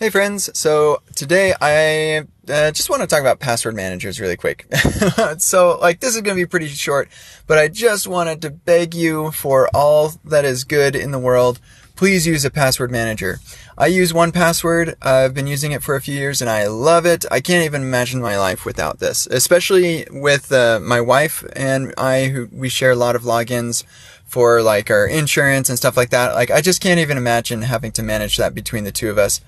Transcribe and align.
Hey 0.00 0.08
friends, 0.08 0.48
so 0.58 1.02
today 1.14 1.52
I 1.60 2.20
uh, 2.50 2.70
just 2.70 2.88
want 2.88 3.02
to 3.02 3.06
talk 3.06 3.20
about 3.20 3.38
password 3.38 3.76
managers 3.76 4.18
really 4.18 4.38
quick. 4.38 4.64
so 5.36 5.78
like 5.78 6.00
this 6.00 6.14
is 6.16 6.22
going 6.22 6.38
to 6.38 6.42
be 6.42 6.46
pretty 6.46 6.68
short, 6.68 7.10
but 7.46 7.58
I 7.58 7.68
just 7.68 8.08
wanted 8.08 8.40
to 8.40 8.48
beg 8.48 8.94
you 8.94 9.30
for 9.30 9.68
all 9.74 10.14
that 10.24 10.46
is 10.46 10.64
good 10.64 10.96
in 10.96 11.10
the 11.10 11.18
world, 11.18 11.60
please 11.96 12.26
use 12.26 12.46
a 12.46 12.50
password 12.50 12.90
manager. 12.90 13.40
I 13.76 13.88
use 13.88 14.14
1Password. 14.14 14.94
I've 15.02 15.34
been 15.34 15.46
using 15.46 15.72
it 15.72 15.82
for 15.82 15.96
a 15.96 16.00
few 16.00 16.14
years 16.14 16.40
and 16.40 16.48
I 16.48 16.66
love 16.66 17.04
it. 17.04 17.26
I 17.30 17.42
can't 17.42 17.66
even 17.66 17.82
imagine 17.82 18.22
my 18.22 18.38
life 18.38 18.64
without 18.64 19.00
this, 19.00 19.26
especially 19.26 20.06
with 20.10 20.50
uh, 20.50 20.80
my 20.82 21.02
wife 21.02 21.44
and 21.54 21.92
I 21.98 22.28
who 22.28 22.48
we 22.50 22.70
share 22.70 22.92
a 22.92 22.96
lot 22.96 23.16
of 23.16 23.22
logins 23.24 23.84
for 24.30 24.62
like 24.62 24.90
our 24.90 25.08
insurance 25.08 25.68
and 25.68 25.76
stuff 25.76 25.96
like 25.96 26.10
that. 26.10 26.34
Like 26.34 26.52
I 26.52 26.60
just 26.60 26.80
can't 26.80 27.00
even 27.00 27.16
imagine 27.16 27.62
having 27.62 27.90
to 27.92 28.02
manage 28.02 28.36
that 28.36 28.54
between 28.54 28.84
the 28.84 28.92
two 28.92 29.10
of 29.10 29.18
us. 29.18 29.40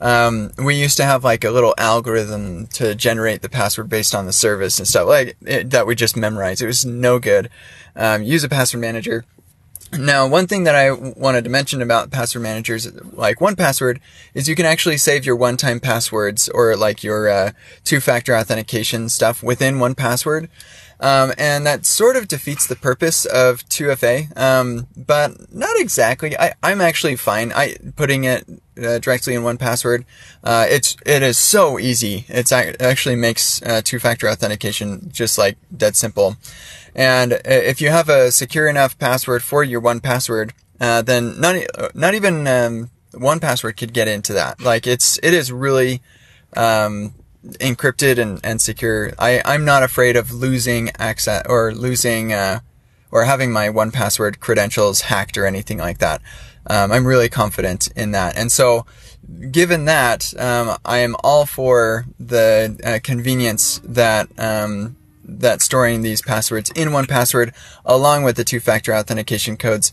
Um, 0.00 0.52
we 0.56 0.76
used 0.76 0.96
to 0.98 1.04
have 1.04 1.24
like 1.24 1.42
a 1.42 1.50
little 1.50 1.74
algorithm 1.76 2.68
to 2.68 2.94
generate 2.94 3.42
the 3.42 3.48
password 3.48 3.88
based 3.88 4.14
on 4.14 4.26
the 4.26 4.32
service 4.32 4.78
and 4.78 4.86
stuff 4.86 5.08
like 5.08 5.36
it, 5.40 5.70
that 5.70 5.88
we 5.88 5.96
just 5.96 6.16
memorized. 6.16 6.62
It 6.62 6.66
was 6.66 6.84
no 6.84 7.18
good. 7.18 7.50
Um, 7.96 8.22
use 8.22 8.44
a 8.44 8.48
password 8.48 8.80
manager. 8.80 9.24
Now, 9.92 10.26
one 10.26 10.46
thing 10.46 10.64
that 10.64 10.74
I 10.74 10.90
wanted 10.90 11.44
to 11.44 11.50
mention 11.50 11.80
about 11.80 12.10
password 12.10 12.42
managers, 12.42 12.92
like 13.12 13.38
1Password, 13.38 14.00
is 14.34 14.48
you 14.48 14.54
can 14.54 14.66
actually 14.66 14.98
save 14.98 15.24
your 15.24 15.36
one-time 15.36 15.80
passwords 15.80 16.48
or 16.48 16.76
like 16.76 17.02
your 17.02 17.28
uh, 17.28 17.52
two-factor 17.84 18.36
authentication 18.36 19.08
stuff 19.08 19.42
within 19.42 19.76
1Password. 19.76 20.48
Um, 21.00 21.32
and 21.38 21.64
that 21.64 21.86
sort 21.86 22.16
of 22.16 22.28
defeats 22.28 22.66
the 22.66 22.76
purpose 22.76 23.24
of 23.24 23.64
2FA, 23.68 24.36
um, 24.36 24.88
but 24.96 25.52
not 25.54 25.78
exactly. 25.78 26.36
I, 26.36 26.54
I'm 26.62 26.80
actually 26.80 27.16
fine. 27.16 27.52
I 27.52 27.76
putting 27.94 28.24
it 28.24 28.46
uh, 28.82 28.98
directly 28.98 29.34
in 29.34 29.42
1Password. 29.42 30.04
Uh, 30.42 30.66
it's 30.68 30.96
it 31.04 31.22
is 31.22 31.38
so 31.38 31.78
easy. 31.78 32.24
It's 32.28 32.52
it 32.52 32.80
actually 32.80 33.16
makes 33.16 33.62
uh, 33.62 33.82
two-factor 33.82 34.28
authentication 34.28 35.10
just 35.12 35.38
like 35.38 35.56
dead 35.74 35.96
simple. 35.96 36.36
And 36.94 37.40
if 37.44 37.80
you 37.80 37.90
have 37.90 38.08
a 38.08 38.32
secure 38.32 38.68
enough 38.68 38.98
password 38.98 39.42
for 39.42 39.62
your 39.62 39.80
1Password, 39.80 40.52
uh, 40.80 41.02
then 41.02 41.40
not 41.40 41.56
not 41.94 42.14
even 42.14 42.46
um, 42.46 42.90
1Password 43.12 43.76
could 43.76 43.92
get 43.92 44.08
into 44.08 44.32
that. 44.32 44.60
Like 44.60 44.86
it's 44.86 45.18
it 45.22 45.34
is 45.34 45.52
really 45.52 46.00
um, 46.56 47.14
encrypted 47.44 48.18
and, 48.18 48.40
and 48.44 48.60
secure. 48.60 49.12
I, 49.18 49.42
I'm 49.44 49.64
not 49.64 49.82
afraid 49.82 50.16
of 50.16 50.32
losing 50.32 50.90
access 50.98 51.44
or 51.48 51.72
losing, 51.74 52.32
uh, 52.32 52.60
or 53.10 53.24
having 53.24 53.52
my 53.52 53.68
1Password 53.68 54.40
credentials 54.40 55.02
hacked 55.02 55.36
or 55.36 55.46
anything 55.46 55.78
like 55.78 55.98
that. 55.98 56.20
Um, 56.66 56.92
I'm 56.92 57.06
really 57.06 57.28
confident 57.28 57.88
in 57.96 58.10
that. 58.12 58.36
And 58.36 58.52
so, 58.52 58.84
given 59.50 59.86
that, 59.86 60.38
um, 60.38 60.76
I 60.84 60.98
am 60.98 61.16
all 61.24 61.46
for 61.46 62.06
the 62.18 62.78
uh, 62.84 62.98
convenience 63.02 63.80
that, 63.84 64.28
um, 64.38 64.96
that 65.24 65.62
storing 65.62 66.02
these 66.02 66.22
passwords 66.22 66.70
in 66.70 66.88
1Password 66.88 67.54
along 67.84 68.22
with 68.22 68.36
the 68.36 68.44
two-factor 68.44 68.94
authentication 68.94 69.56
codes 69.56 69.92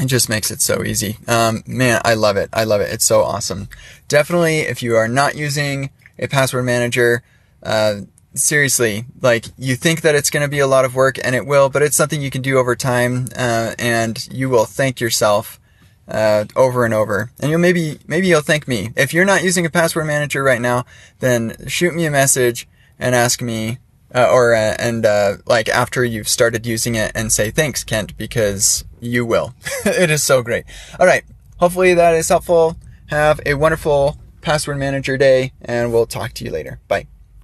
it 0.00 0.06
just 0.06 0.28
makes 0.28 0.52
it 0.52 0.60
so 0.60 0.84
easy. 0.84 1.18
Um, 1.26 1.64
man, 1.66 2.00
I 2.04 2.14
love 2.14 2.36
it. 2.36 2.50
I 2.52 2.62
love 2.62 2.80
it. 2.80 2.92
It's 2.92 3.04
so 3.04 3.22
awesome. 3.22 3.68
Definitely, 4.06 4.60
if 4.60 4.80
you 4.80 4.94
are 4.94 5.08
not 5.08 5.34
using 5.34 5.90
a 6.18 6.28
password 6.28 6.64
manager. 6.64 7.22
Uh, 7.62 8.02
seriously, 8.34 9.06
like 9.20 9.46
you 9.58 9.76
think 9.76 10.02
that 10.02 10.14
it's 10.14 10.30
going 10.30 10.42
to 10.42 10.50
be 10.50 10.58
a 10.58 10.66
lot 10.66 10.84
of 10.84 10.94
work 10.94 11.18
and 11.22 11.34
it 11.34 11.46
will, 11.46 11.68
but 11.68 11.82
it's 11.82 11.96
something 11.96 12.20
you 12.20 12.30
can 12.30 12.42
do 12.42 12.58
over 12.58 12.76
time, 12.76 13.28
uh, 13.36 13.74
and 13.78 14.28
you 14.32 14.48
will 14.48 14.64
thank 14.64 15.00
yourself, 15.00 15.60
uh, 16.06 16.44
over 16.56 16.84
and 16.84 16.94
over. 16.94 17.30
And 17.40 17.50
you'll 17.50 17.60
maybe, 17.60 17.98
maybe 18.06 18.28
you'll 18.28 18.40
thank 18.40 18.66
me. 18.68 18.90
If 18.96 19.12
you're 19.12 19.24
not 19.24 19.44
using 19.44 19.66
a 19.66 19.70
password 19.70 20.06
manager 20.06 20.42
right 20.42 20.60
now, 20.60 20.84
then 21.20 21.56
shoot 21.66 21.94
me 21.94 22.06
a 22.06 22.10
message 22.10 22.68
and 22.98 23.14
ask 23.14 23.42
me, 23.42 23.78
uh, 24.14 24.28
or, 24.30 24.54
uh, 24.54 24.76
and, 24.78 25.04
uh, 25.04 25.36
like 25.46 25.68
after 25.68 26.04
you've 26.04 26.28
started 26.28 26.66
using 26.66 26.94
it 26.94 27.12
and 27.14 27.32
say, 27.32 27.50
thanks, 27.50 27.84
Kent, 27.84 28.16
because 28.16 28.84
you 29.00 29.24
will. 29.24 29.54
it 29.84 30.10
is 30.10 30.22
so 30.22 30.42
great. 30.42 30.64
All 30.98 31.06
right. 31.06 31.24
Hopefully 31.58 31.92
that 31.94 32.14
is 32.14 32.28
helpful. 32.28 32.76
Have 33.08 33.40
a 33.44 33.54
wonderful 33.54 34.16
password 34.40 34.78
manager 34.78 35.16
day, 35.18 35.52
and 35.60 35.92
we'll 35.92 36.06
talk 36.06 36.32
to 36.34 36.44
you 36.44 36.50
later. 36.50 36.80
Bye. 36.88 37.06